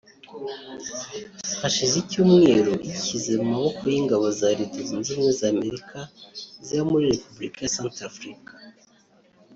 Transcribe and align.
hashize 1.61 1.95
icyumweru 2.03 2.73
yishyize 2.87 3.31
mu 3.41 3.45
maboko 3.53 3.81
y’ingabo 3.93 4.25
za 4.39 4.49
Leta 4.59 4.79
Zunze 4.87 5.07
Ubumwe 5.11 5.31
z’Amerika 5.39 5.97
ziba 6.65 6.83
muri 6.91 7.05
Repubulika 7.13 7.57
ya 7.61 7.73
Santarafurika 7.75 8.51